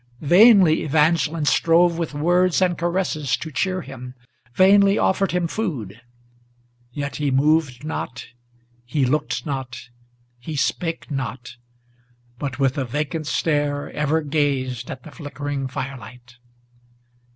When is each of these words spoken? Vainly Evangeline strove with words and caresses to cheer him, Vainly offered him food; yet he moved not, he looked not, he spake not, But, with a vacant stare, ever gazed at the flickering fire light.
Vainly 0.23 0.81
Evangeline 0.83 1.45
strove 1.45 1.99
with 1.99 2.15
words 2.15 2.59
and 2.59 2.75
caresses 2.75 3.37
to 3.37 3.51
cheer 3.51 3.81
him, 3.83 4.15
Vainly 4.55 4.97
offered 4.97 5.31
him 5.31 5.47
food; 5.47 6.01
yet 6.91 7.17
he 7.17 7.29
moved 7.29 7.83
not, 7.83 8.25
he 8.83 9.05
looked 9.05 9.45
not, 9.45 9.89
he 10.39 10.55
spake 10.55 11.11
not, 11.11 11.55
But, 12.39 12.57
with 12.57 12.79
a 12.79 12.83
vacant 12.83 13.27
stare, 13.27 13.91
ever 13.91 14.23
gazed 14.23 14.89
at 14.89 15.03
the 15.03 15.11
flickering 15.11 15.67
fire 15.67 15.99
light. 15.99 16.37